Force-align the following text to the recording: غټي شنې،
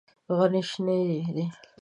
غټي 0.37 0.61
شنې، 0.69 0.99